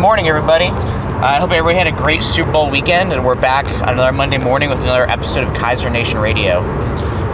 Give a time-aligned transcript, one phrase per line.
[0.00, 0.68] morning, everybody.
[0.68, 4.38] Uh, I hope everybody had a great Super Bowl weekend, and we're back another Monday
[4.38, 6.62] morning with another episode of Kaiser Nation Radio.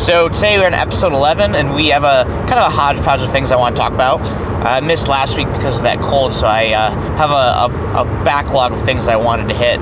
[0.01, 3.31] So today we're in episode 11, and we have a kind of a hodgepodge of
[3.31, 4.21] things I want to talk about.
[4.21, 8.03] Uh, I missed last week because of that cold, so I uh, have a, a,
[8.03, 9.79] a, backlog of things I wanted to hit.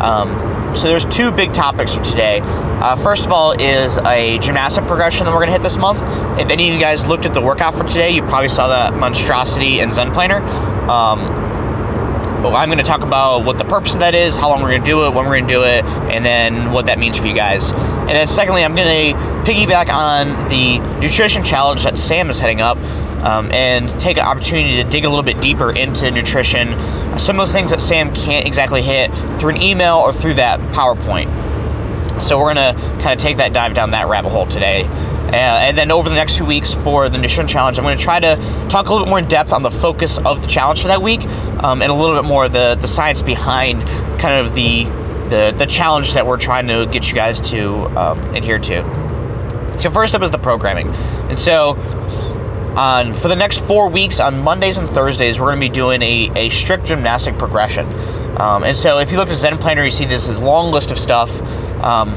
[0.00, 2.40] Um, so there's two big topics for today.
[2.44, 5.98] Uh, first of all is a gymnastic progression that we're going to hit this month.
[6.38, 8.94] If any of you guys looked at the workout for today, you probably saw that
[8.94, 10.40] monstrosity and Zen Planner.
[10.88, 11.47] Um,
[12.46, 14.82] I'm going to talk about what the purpose of that is, how long we're going
[14.82, 17.26] to do it, when we're going to do it, and then what that means for
[17.26, 17.72] you guys.
[17.72, 19.20] And then, secondly, I'm going to
[19.50, 22.78] piggyback on the nutrition challenge that Sam is heading up
[23.24, 26.72] um, and take an opportunity to dig a little bit deeper into nutrition,
[27.18, 30.60] some of those things that Sam can't exactly hit through an email or through that
[30.72, 31.28] PowerPoint.
[32.22, 34.84] So, we're going to kind of take that dive down that rabbit hole today.
[35.28, 38.02] Uh, and then over the next two weeks for the nutrition challenge, I'm going to
[38.02, 38.36] try to
[38.70, 41.02] talk a little bit more in depth on the focus of the challenge for that
[41.02, 41.26] week,
[41.62, 43.82] um, and a little bit more the the science behind
[44.18, 44.84] kind of the
[45.28, 49.76] the the challenge that we're trying to get you guys to um, adhere to.
[49.80, 50.88] So first up is the programming,
[51.28, 51.74] and so
[52.78, 56.00] on for the next four weeks on Mondays and Thursdays, we're going to be doing
[56.00, 57.86] a, a strict gymnastic progression.
[58.40, 60.90] Um, and so if you look at Zen Planner, you see this is long list
[60.90, 61.30] of stuff.
[61.82, 62.10] Um,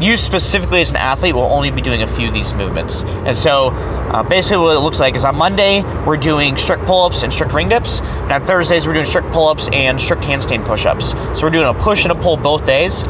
[0.00, 3.02] you specifically as an athlete will only be doing a few of these movements.
[3.02, 7.22] And so uh, basically what it looks like is on Monday, we're doing strict pull-ups
[7.22, 8.00] and strict ring dips.
[8.00, 11.10] And on Thursdays, we're doing strict pull-ups and strict handstand push-ups.
[11.38, 13.04] So we're doing a push and a pull both days.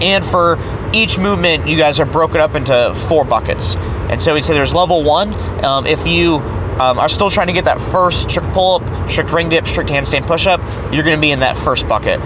[0.00, 0.58] And for
[0.92, 3.76] each movement, you guys are broken up into four buckets.
[3.76, 5.34] And so we say there's level one.
[5.64, 6.36] Um, if you
[6.80, 10.26] um, are still trying to get that first strict pull-up, strict ring dip, strict handstand
[10.26, 10.60] push-up,
[10.92, 12.20] you're going to be in that first bucket.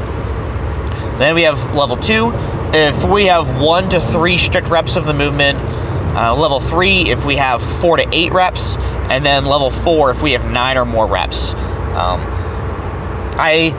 [1.18, 2.30] Then we have level two.
[2.78, 5.58] If we have one to three strict reps of the movement,
[6.14, 10.20] uh, level three if we have four to eight reps, and then level four if
[10.20, 11.54] we have nine or more reps.
[11.54, 12.20] Um,
[13.38, 13.72] I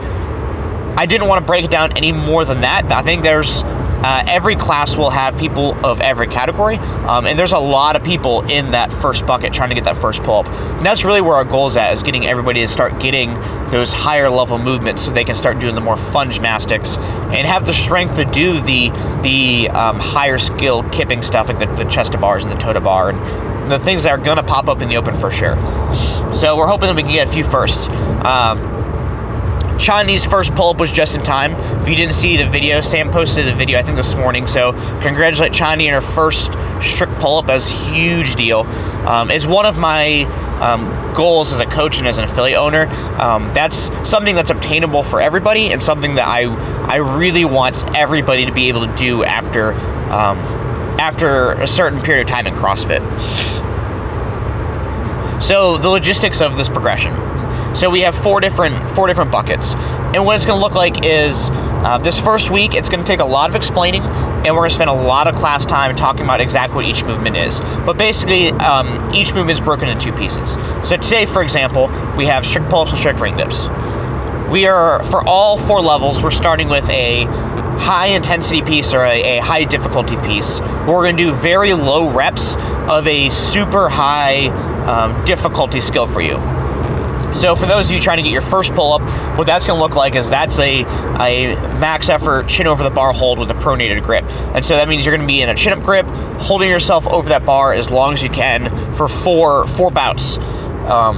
[0.98, 2.90] I didn't want to break it down any more than that.
[2.90, 3.62] I think there's
[4.02, 8.04] uh, every class will have people of every category, um, and there's a lot of
[8.04, 10.48] people in that first bucket trying to get that first pull up.
[10.48, 13.34] And that's really where our goal is at, is getting everybody to start getting
[13.70, 17.66] those higher level movements so they can start doing the more fun gymnastics and have
[17.66, 18.90] the strength to do the
[19.22, 22.72] the um, higher skill kipping stuff like the, the chest to bars and the toe
[22.72, 25.30] to bar and the things that are going to pop up in the open for
[25.30, 25.56] sure.
[26.34, 27.88] So we're hoping that we can get a few firsts.
[27.88, 28.77] Um,
[29.78, 31.52] Chandi's first pull up was just in time.
[31.80, 34.48] If you didn't see the video, Sam posted the video I think this morning.
[34.48, 34.72] So
[35.02, 37.46] congratulate Chandi on her first strict pull up.
[37.46, 38.60] That's a huge deal.
[39.06, 40.24] Um, it's one of my
[40.60, 42.88] um, goals as a coach and as an affiliate owner.
[43.20, 46.42] Um, that's something that's obtainable for everybody and something that I
[46.86, 49.74] I really want everybody to be able to do after
[50.10, 50.38] um,
[50.98, 53.00] after a certain period of time in CrossFit.
[55.40, 57.27] So the logistics of this progression.
[57.78, 61.06] So we have four different four different buckets, and what it's going to look like
[61.06, 64.62] is uh, this first week it's going to take a lot of explaining, and we're
[64.62, 67.60] going to spend a lot of class time talking about exactly what each movement is.
[67.60, 70.54] But basically, um, each movement is broken into two pieces.
[70.82, 71.86] So today, for example,
[72.16, 73.68] we have strict pull-ups and strict ring dips.
[74.50, 76.20] We are for all four levels.
[76.20, 77.26] We're starting with a
[77.78, 80.58] high intensity piece or a, a high difficulty piece.
[80.60, 82.56] We're going to do very low reps
[82.90, 84.48] of a super high
[84.84, 86.57] um, difficulty skill for you.
[87.34, 89.02] So for those of you trying to get your first pull up,
[89.38, 92.90] what that's going to look like is that's a, a max effort chin over the
[92.90, 94.24] bar hold with a pronated grip.
[94.54, 96.06] And so that means you're going to be in a chin up grip,
[96.40, 100.38] holding yourself over that bar as long as you can for four four bouts.
[100.88, 101.16] Um,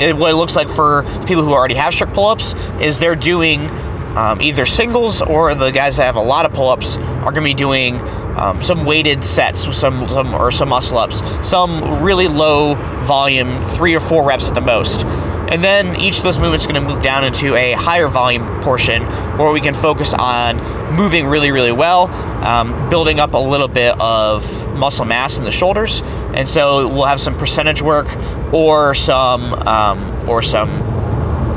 [0.00, 3.16] it, what it looks like for people who already have strict pull ups is they're
[3.16, 3.68] doing
[4.16, 7.34] um, either singles or the guys that have a lot of pull ups are going
[7.34, 7.96] to be doing
[8.36, 13.94] um, some weighted sets, some, some or some muscle ups, some really low volume, three
[13.94, 15.04] or four reps at the most.
[15.50, 18.60] And then each of those movements is going to move down into a higher volume
[18.62, 19.02] portion
[19.38, 20.58] where we can focus on
[20.94, 22.08] moving really, really well,
[22.44, 26.02] um, building up a little bit of muscle mass in the shoulders.
[26.34, 28.08] And so we'll have some percentage work
[28.52, 30.68] or some um, or some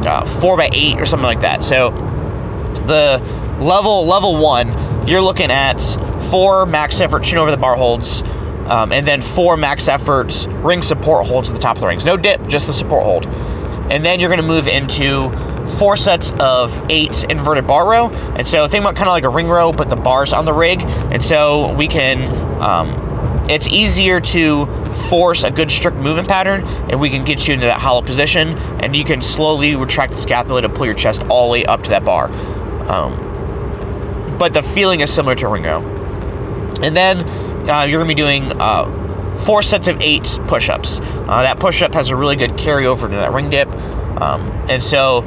[0.06, 1.64] uh, four by eight or something like that.
[1.64, 1.92] So
[2.88, 3.22] the
[3.60, 5.82] level level one, you're looking at
[6.30, 8.24] four max effort chin over the bar holds.
[8.68, 12.06] Um, and then four max effort ring support holds at the top of the rings.
[12.06, 13.26] No dip, just the support hold.
[13.92, 15.30] And then you're going to move into
[15.78, 18.08] four sets of eight inverted bar row.
[18.10, 20.54] And so think about kind of like a ring row, but the bars on the
[20.54, 20.82] rig.
[20.82, 22.30] And so we can,
[22.62, 24.66] um, it's easier to
[25.10, 28.58] force a good strict movement pattern and we can get you into that hollow position
[28.80, 31.84] and you can slowly retract the scapula to pull your chest all the way up
[31.84, 32.32] to that bar.
[32.90, 35.82] Um, but the feeling is similar to a ring row.
[36.82, 37.28] And then
[37.70, 38.86] uh, you're going to be doing uh,
[39.46, 41.00] four sets of eight push-ups.
[41.02, 43.70] Uh, that push-up has a really good carryover to that ring dip,
[44.22, 45.20] um, and so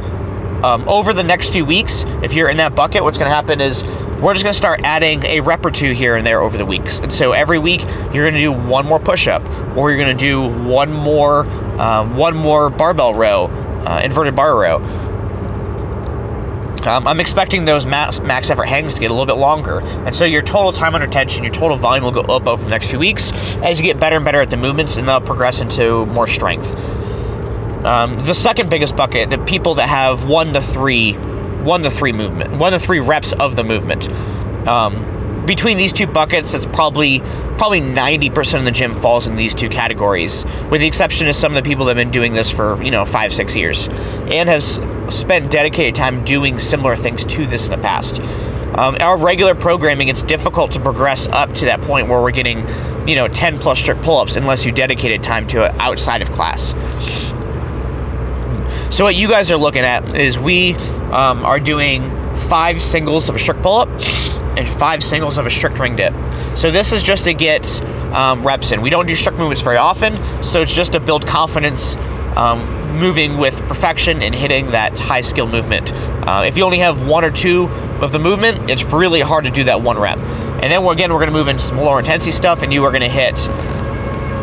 [0.65, 3.61] um, over the next few weeks, if you're in that bucket, what's going to happen
[3.61, 3.85] is
[4.23, 6.65] we're just going to start adding a rep or two here and there over the
[6.65, 7.01] weeks.
[7.01, 7.83] And so every week
[8.15, 9.45] you're going to do one more push-up,
[9.77, 11.47] or you're going to do one more
[11.79, 13.47] um, one more barbell row,
[13.85, 14.79] uh, inverted bar row.
[16.87, 19.81] I'm expecting those max, max effort hangs to get a little bit longer.
[19.81, 22.71] And so your total time under tension, your total volume will go up over the
[22.71, 23.33] next few weeks
[23.63, 26.75] as you get better and better at the movements and they'll progress into more strength.
[27.85, 32.13] Um, the second biggest bucket, the people that have one to three, one to three
[32.13, 34.09] movement, one to three reps of the movement.
[34.67, 35.14] Um,
[35.46, 37.20] between these two buckets, it's probably
[37.56, 41.56] probably 90% of the gym falls in these two categories, with the exception of some
[41.56, 43.87] of the people that have been doing this for, you know, five, six years
[44.26, 48.20] and has spent dedicated time doing similar things to this in the past.
[48.76, 52.67] Um, our regular programming, it's difficult to progress up to that point where we're getting,
[53.06, 56.32] you know, 10 plus strict pull ups unless you dedicated time to it outside of
[56.32, 56.75] class.
[58.94, 60.75] So, what you guys are looking at is we
[61.12, 62.02] um, are doing
[62.49, 63.88] five singles of a strict pull up
[64.56, 66.15] and five singles of a strict ring dip.
[66.56, 67.83] So this is just to get
[68.15, 68.81] um, reps in.
[68.81, 71.97] We don't do strict movements very often, so it's just to build confidence
[72.37, 75.93] um, moving with perfection and hitting that high skill movement.
[75.95, 77.69] Uh, if you only have one or two
[78.01, 80.19] of the movement, it's really hard to do that one rep.
[80.19, 82.85] And then we're, again, we're going to move into some lower intensity stuff, and you
[82.85, 83.49] are going to hit.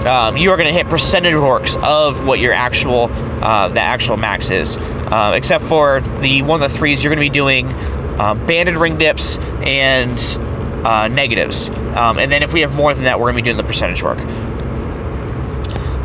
[0.05, 3.09] Um, you are going to hit percentage works of what your actual
[3.41, 7.03] uh, the actual max is, uh, except for the one of the threes.
[7.03, 7.67] You're going to be doing
[8.21, 10.19] uh, banded ring dips and
[10.85, 11.69] uh, negatives.
[11.95, 13.63] Um, and then if we have more than that, we're going to be doing the
[13.63, 14.19] percentage work.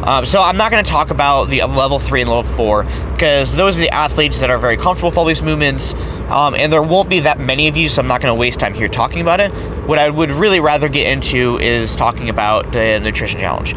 [0.06, 3.54] Um, so I'm not going to talk about the level three and level four because
[3.54, 5.94] those are the athletes that are very comfortable with all these movements,
[6.30, 8.60] um, and there won't be that many of you, so I'm not going to waste
[8.60, 9.52] time here talking about it.
[9.86, 13.74] What I would really rather get into is talking about the nutrition challenge.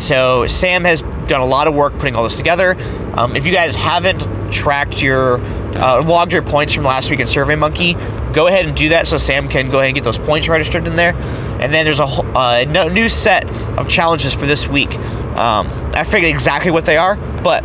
[0.00, 2.76] So Sam has done a lot of work putting all this together.
[3.14, 5.40] Um, if you guys haven't tracked your
[5.76, 9.16] uh, logged your points from last week in SurveyMonkey, go ahead and do that so
[9.16, 11.14] Sam can go ahead and get those points registered in there.
[11.14, 13.48] And then there's a uh, new set
[13.78, 14.94] of challenges for this week.
[15.36, 17.64] Um, I figured exactly what they are, but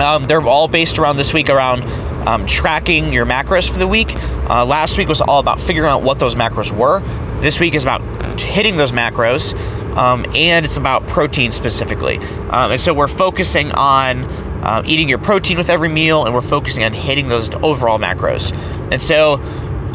[0.00, 1.82] um, they're all based around this week around
[2.26, 4.14] um, tracking your macros for the week.
[4.48, 7.00] Uh, last week was all about figuring out what those macros were.
[7.40, 8.00] This week is about
[8.40, 9.54] hitting those macros,
[9.96, 12.18] um, and it's about protein specifically.
[12.18, 14.24] Um, and so we're focusing on
[14.64, 18.52] uh, eating your protein with every meal, and we're focusing on hitting those overall macros.
[18.90, 19.34] And so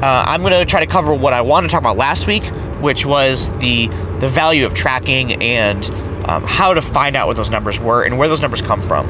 [0.02, 2.46] uh, I'm going to try to cover what I wanted to talk about last week,
[2.82, 3.88] which was the
[4.20, 5.90] the value of tracking and
[6.26, 9.08] um, how to find out what those numbers were and where those numbers come from.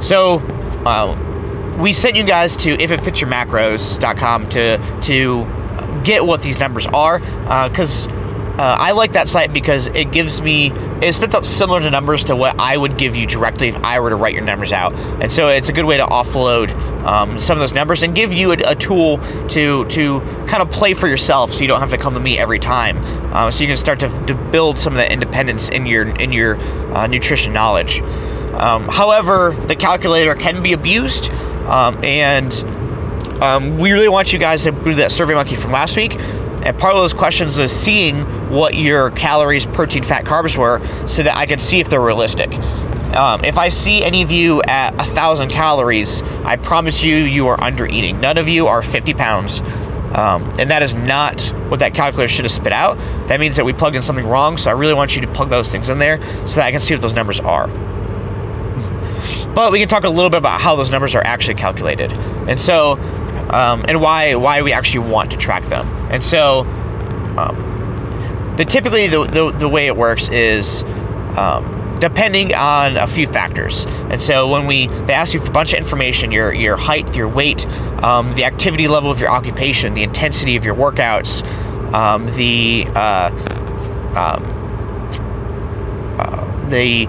[0.00, 0.38] So,
[0.86, 7.18] uh, we sent you guys to ifitfitsyourmacros.com to to get what these numbers are
[7.68, 8.25] because uh,
[8.58, 10.72] uh, I like that site because it gives me
[11.02, 14.00] it spits out similar to numbers to what I would give you directly if I
[14.00, 16.74] were to write your numbers out, and so it's a good way to offload
[17.04, 19.18] um, some of those numbers and give you a, a, tool
[19.48, 22.38] to to kind of play for yourself, so you don't have to come to me
[22.38, 22.96] every time.
[23.34, 26.32] Uh, so you can start to, to, build some of that independence in your in
[26.32, 26.56] your
[26.94, 28.00] uh, nutrition knowledge.
[28.54, 31.30] Um, however, the calculator can be abused,
[31.68, 32.54] um, and
[33.42, 36.18] um, we really want you guys to do that SurveyMonkey from last week
[36.66, 41.22] and part of those questions was seeing what your calories, protein, fat, carbs were so
[41.22, 42.52] that I could see if they're realistic.
[43.14, 47.46] Um, if I see any of you at a thousand calories, I promise you, you
[47.46, 48.20] are under eating.
[48.20, 49.60] None of you are 50 pounds.
[50.12, 52.98] Um, and that is not what that calculator should have spit out.
[53.28, 54.58] That means that we plugged in something wrong.
[54.58, 56.80] So I really want you to plug those things in there so that I can
[56.80, 57.68] see what those numbers are.
[59.54, 62.12] But we can talk a little bit about how those numbers are actually calculated.
[62.46, 62.96] And so
[63.50, 65.86] um, and why why we actually want to track them.
[66.10, 66.60] And so,
[67.36, 70.84] um, the typically the, the, the way it works is
[71.36, 73.86] um, depending on a few factors.
[74.10, 77.16] And so when we they ask you for a bunch of information, your your height,
[77.16, 77.66] your weight,
[78.02, 81.44] um, the activity level of your occupation, the intensity of your workouts,
[81.92, 83.30] um, the uh,
[84.16, 84.56] um,
[86.18, 87.06] uh, the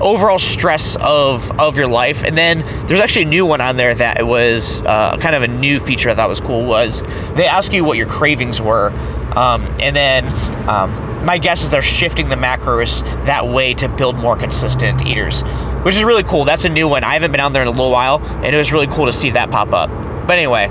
[0.00, 2.24] overall stress of of your life.
[2.24, 5.48] And then there's actually a new one on there that was uh, kind of a
[5.48, 6.64] new feature I thought was cool.
[6.64, 7.02] Was
[7.34, 8.90] they ask you what your cravings were,
[9.36, 10.26] um, and then
[10.68, 15.42] um, my guess is they're shifting the macros that way to build more consistent eaters,
[15.82, 16.44] which is really cool.
[16.44, 17.04] That's a new one.
[17.04, 19.12] I haven't been on there in a little while, and it was really cool to
[19.12, 19.90] see that pop up.
[20.26, 20.68] But anyway,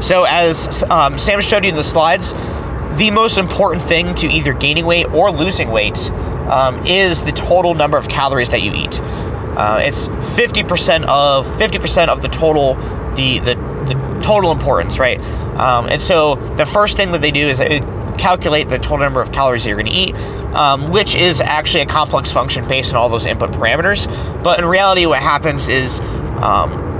[0.00, 2.32] so as um, Sam showed you in the slides,
[2.96, 6.10] the most important thing to either gaining weight or losing weight
[6.50, 9.00] um, is the total number of calories that you eat.
[9.02, 12.74] Uh, it's 50% of 50% of the total
[13.14, 15.20] the, the the total importance, right?
[15.58, 17.80] Um, and so the first thing that they do is they
[18.16, 20.14] calculate the total number of calories that you're going to eat
[20.54, 24.06] um, which is actually a complex function based on all those input parameters.
[24.42, 26.91] But in reality, what happens is um,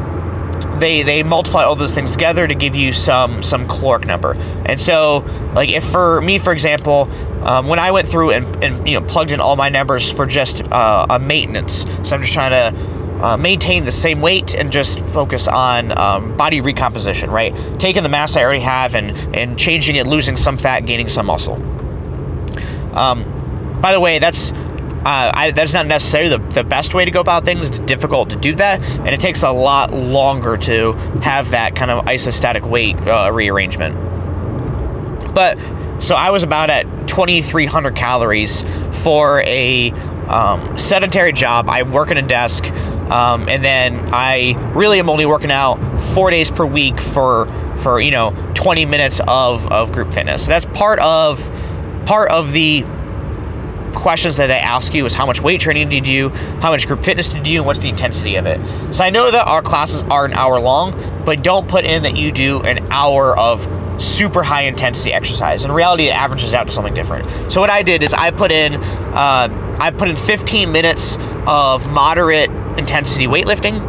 [0.82, 4.34] they they multiply all those things together to give you some some caloric number.
[4.66, 5.18] And so,
[5.54, 7.08] like if for me, for example,
[7.44, 10.26] um, when I went through and, and you know plugged in all my numbers for
[10.26, 14.72] just uh, a maintenance, so I'm just trying to uh, maintain the same weight and
[14.72, 17.54] just focus on um, body recomposition, right?
[17.78, 21.26] Taking the mass I already have and and changing it, losing some fat, gaining some
[21.26, 21.54] muscle.
[22.96, 24.52] Um, by the way, that's
[25.04, 27.68] uh, I, that's not necessarily the, the best way to go about things.
[27.68, 30.92] It's difficult to do that, and it takes a lot longer to
[31.22, 33.96] have that kind of isostatic weight uh, rearrangement.
[35.34, 35.58] But
[36.00, 38.62] so I was about at 2,300 calories
[39.02, 39.90] for a
[40.28, 41.68] um, sedentary job.
[41.68, 42.64] I work in a desk,
[43.10, 45.78] um, and then I really am only working out
[46.14, 47.46] four days per week for
[47.78, 50.44] for you know 20 minutes of, of group fitness.
[50.44, 51.50] So that's part of
[52.06, 52.84] part of the
[53.94, 56.86] questions that I ask you is how much weight training did you do, how much
[56.86, 58.60] group fitness did you do, and what's the intensity of it.
[58.94, 60.92] So I know that our classes are an hour long,
[61.24, 63.60] but don't put in that you do an hour of
[64.02, 65.64] super high intensity exercise.
[65.64, 67.52] In reality, it averages out to something different.
[67.52, 71.86] So what I did is I put in uh, I put in 15 minutes of
[71.86, 73.80] moderate intensity weightlifting,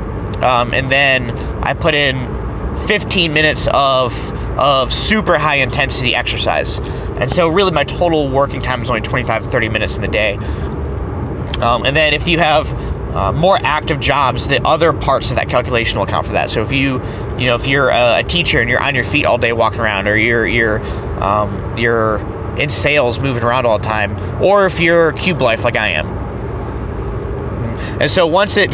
[0.41, 1.31] um, and then
[1.63, 2.15] I put in
[2.87, 4.13] 15 minutes of
[4.57, 6.79] of super high intensity exercise.
[6.79, 10.35] And so really my total working time is only 25 30 minutes in the day.
[11.61, 12.73] Um, and then if you have
[13.15, 16.49] uh, more active jobs, the other parts of that calculation will account for that.
[16.49, 16.93] So if you,
[17.37, 19.81] you know, if you're a, a teacher and you're on your feet all day walking
[19.81, 20.81] around, or you're you're
[21.23, 22.17] um, you're
[22.57, 26.07] in sales moving around all the time, or if you're cube life like I am.
[28.01, 28.71] And so once it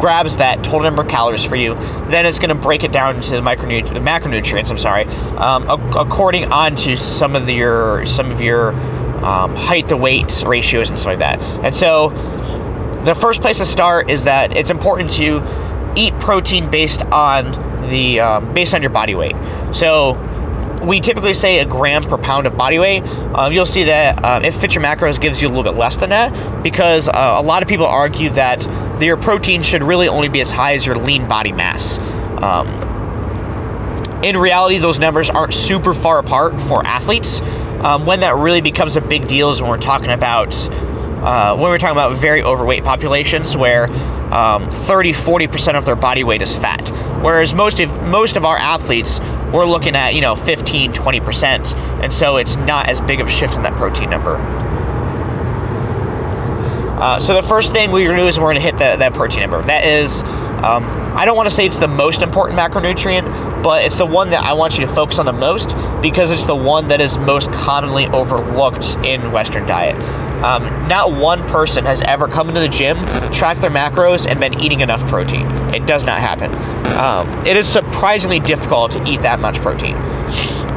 [0.00, 1.74] grabs that total number of calories for you.
[2.08, 4.70] Then it's going to break it down into the, micronut- the macronutrients.
[4.70, 5.04] I'm sorry,
[5.36, 8.72] um, according onto some of the, your some of your
[9.24, 11.40] um, height to weight ratios and stuff like that.
[11.64, 12.08] And so,
[13.04, 15.42] the first place to start is that it's important to
[15.96, 17.52] eat protein based on
[17.88, 19.34] the um, based on your body weight.
[19.72, 20.18] So
[20.84, 23.02] we typically say a gram per pound of body weight.
[23.34, 25.96] Um, you'll see that uh, if Fit Your Macros gives you a little bit less
[25.96, 28.66] than that because uh, a lot of people argue that
[29.02, 31.98] your protein should really only be as high as your lean body mass.
[32.42, 32.68] Um,
[34.22, 37.40] in reality, those numbers aren't super far apart for athletes.
[37.80, 40.54] Um, when that really becomes a big deal is when we're talking about
[41.22, 43.90] uh, when we're talking about very overweight populations where
[44.32, 46.88] um, 30 40% of their body weight is fat
[47.22, 49.18] whereas most of most of our athletes
[49.52, 53.30] we're looking at you know 15 20% and so it's not as big of a
[53.30, 54.36] shift in that protein number
[57.00, 58.96] uh, so the first thing we're going to do is we're going to hit the,
[58.96, 60.22] that protein number that is
[60.62, 60.84] um,
[61.16, 64.44] i don't want to say it's the most important macronutrient but it's the one that
[64.44, 67.50] i want you to focus on the most because it's the one that is most
[67.52, 69.96] commonly overlooked in western diet
[70.42, 72.96] um, not one person has ever come into the gym,
[73.30, 75.46] tracked their macros, and been eating enough protein.
[75.74, 76.54] It does not happen.
[76.98, 79.96] Um, it is surprisingly difficult to eat that much protein.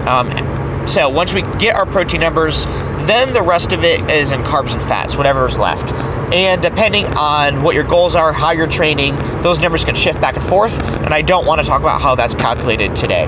[0.05, 2.65] Um, so once we get our protein numbers,
[3.07, 5.91] then the rest of it is in carbs and fats, whatever's left.
[6.33, 10.35] And depending on what your goals are, how you're training, those numbers can shift back
[10.35, 10.79] and forth.
[11.05, 13.25] And I don't want to talk about how that's calculated today.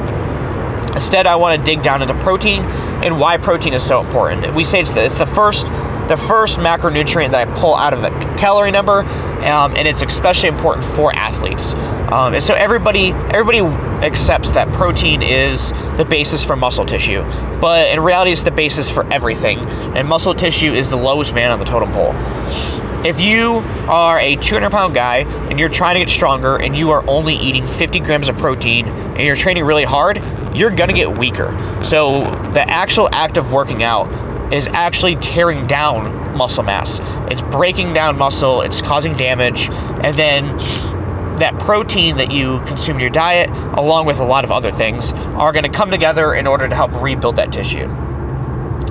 [0.94, 2.64] Instead, I want to dig down into protein
[3.04, 4.56] and why protein is so important.
[4.56, 5.68] We say it's the, it's the first
[6.08, 9.04] the first macronutrient that I pull out of the calorie number,
[9.44, 11.74] um, and it's especially important for athletes.
[12.12, 13.60] Um, and so everybody everybody
[14.06, 17.22] accepts that protein is the basis for muscle tissue,
[17.60, 19.60] but in reality, it's the basis for everything.
[19.96, 22.14] And muscle tissue is the lowest man on the totem pole.
[23.06, 25.18] If you are a 200 pound guy
[25.50, 28.88] and you're trying to get stronger and you are only eating 50 grams of protein
[28.88, 30.20] and you're training really hard,
[30.56, 31.52] you're gonna get weaker.
[31.84, 32.22] So
[32.54, 34.08] the actual act of working out
[34.52, 37.00] is actually tearing down muscle mass.
[37.32, 39.70] It's breaking down muscle, it's causing damage,
[40.04, 40.58] and then
[41.38, 45.12] that protein that you consume in your diet, along with a lot of other things,
[45.14, 47.88] are going to come together in order to help rebuild that tissue.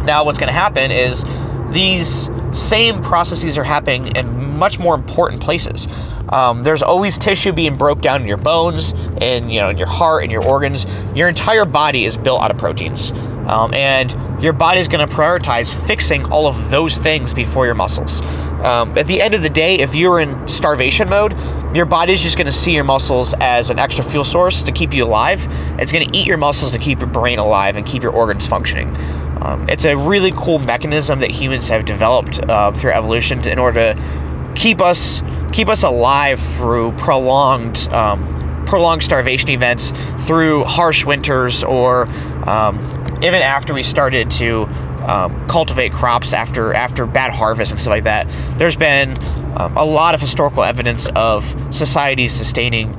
[0.04, 1.24] Now, what's going to happen is
[1.70, 5.88] these same processes are happening in much more important places.
[6.28, 9.86] Um, there's always tissue being broke down in your bones, and you know, in your
[9.86, 10.86] heart, and your organs.
[11.14, 13.12] Your entire body is built out of proteins,
[13.48, 18.20] um, and your body's going to prioritize fixing all of those things before your muscles.
[18.62, 21.34] Um, at the end of the day, if you're in starvation mode,
[21.74, 24.94] your body's just going to see your muscles as an extra fuel source to keep
[24.94, 25.46] you alive.
[25.78, 28.46] It's going to eat your muscles to keep your brain alive and keep your organs
[28.46, 28.96] functioning.
[29.42, 33.94] Um, it's a really cool mechanism that humans have developed uh, through evolution in order
[33.94, 35.22] to keep us
[35.52, 38.34] keep us alive through prolonged um,
[38.66, 42.08] prolonged starvation events, through harsh winters, or
[42.48, 44.64] um, even after we started to
[45.04, 48.28] um, cultivate crops after after bad harvests and stuff like that.
[48.58, 49.16] There's been
[49.56, 52.94] um, a lot of historical evidence of societies sustaining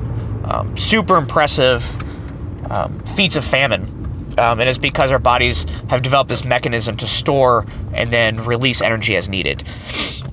[0.45, 1.97] um, super impressive
[2.71, 3.91] um, feats of famine.
[4.37, 8.81] Um, and it's because our bodies have developed this mechanism to store and then release
[8.81, 9.61] energy as needed.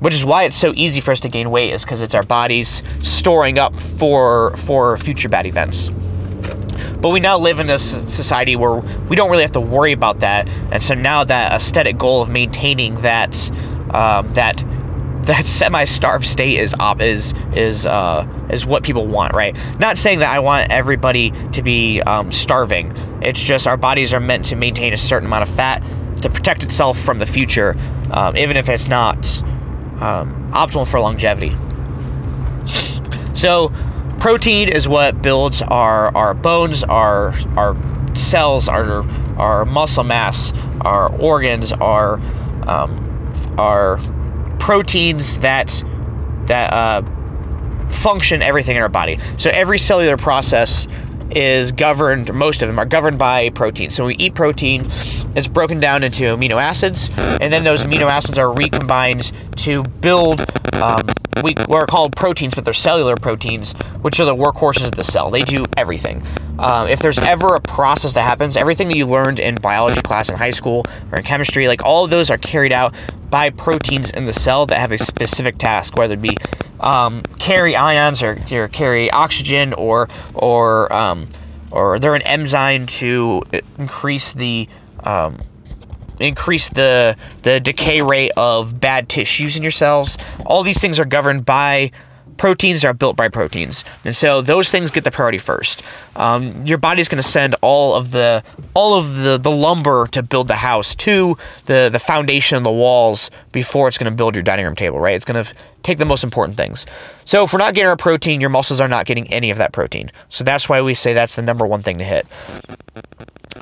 [0.00, 2.24] Which is why it's so easy for us to gain weight, is because it's our
[2.24, 5.88] bodies storing up for for future bad events.
[7.00, 8.76] But we now live in a society where
[9.08, 12.28] we don't really have to worry about that, and so now that aesthetic goal of
[12.28, 13.50] maintaining that
[13.90, 14.64] um, that
[15.22, 19.56] that semi-starved state is op- is is uh, is what people want, right?
[19.78, 22.92] Not saying that I want everybody to be um, starving.
[23.22, 25.82] It's just our bodies are meant to maintain a certain amount of fat
[26.22, 27.76] to protect itself from the future,
[28.10, 29.16] um, even if it's not
[30.00, 31.56] um, optimal for longevity.
[33.34, 33.72] So,
[34.22, 37.76] protein is what builds our our bones, our our
[38.14, 39.02] cells, our
[39.36, 40.52] our muscle mass,
[40.82, 42.20] our organs, our
[42.68, 43.98] um, our
[44.60, 45.82] proteins that
[46.46, 47.02] that uh,
[47.90, 49.18] function everything in our body.
[49.38, 50.86] So every cellular process
[51.32, 53.90] is governed, most of them are governed by protein.
[53.90, 54.86] So we eat protein,
[55.34, 60.42] it's broken down into amino acids, and then those amino acids are recombined to build
[60.74, 61.08] um,
[61.42, 63.72] we, are called proteins, but they're cellular proteins,
[64.02, 65.30] which are the workhorses of the cell.
[65.30, 66.22] They do everything.
[66.58, 70.28] Um, if there's ever a process that happens, everything that you learned in biology class
[70.28, 72.94] in high school or in chemistry, like all of those are carried out
[73.30, 76.36] by proteins in the cell that have a specific task, whether it be
[76.80, 81.28] um, carry ions or, or, carry oxygen or or um,
[81.70, 83.42] or they're an enzyme to
[83.78, 84.68] increase the
[85.04, 85.40] um,
[86.22, 90.18] increase the the decay rate of bad tissues in your cells.
[90.46, 91.90] All these things are governed by
[92.36, 95.82] proteins are built by proteins, and so those things get the priority first.
[96.16, 98.42] Um, your body's going to send all of the
[98.74, 101.36] all of the, the lumber to build the house to
[101.66, 104.98] the the foundation and the walls before it's going to build your dining room table.
[104.98, 105.14] Right?
[105.14, 106.86] It's going to take the most important things.
[107.24, 109.72] So if we're not getting our protein, your muscles are not getting any of that
[109.72, 110.10] protein.
[110.28, 112.26] So that's why we say that's the number one thing to hit.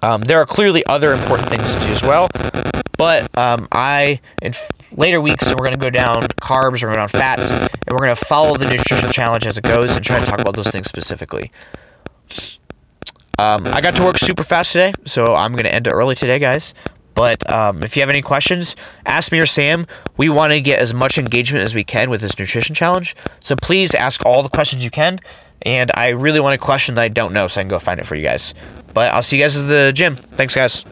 [0.03, 2.29] Um, there are clearly other important things to do as well,
[2.97, 4.55] but um, I in
[4.93, 7.91] later weeks we're going to go down carbs, we're going to go down fats, and
[7.91, 10.57] we're going to follow the nutrition challenge as it goes and try to talk about
[10.57, 11.51] those things specifically.
[13.39, 16.15] Um, I got to work super fast today, so I'm going to end it early
[16.15, 16.75] today, guys.
[17.15, 19.87] But um, if you have any questions, ask me or Sam.
[20.17, 23.17] We want to get as much engagement as we can with this nutrition challenge.
[23.41, 25.21] So please ask all the questions you can.
[25.63, 28.01] And I really want a question that I don't know, so I can go find
[28.01, 28.55] it for you guys.
[28.95, 30.17] But I'll see you guys at the gym.
[30.17, 30.85] Thanks, guys.